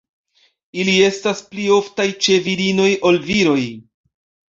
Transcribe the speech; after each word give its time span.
Ili 0.83 0.95
estas 1.09 1.45
pli 1.51 1.67
oftaj 1.77 2.09
ĉe 2.29 2.41
virinoj 2.51 2.91
ol 3.11 3.25
viroj. 3.31 3.63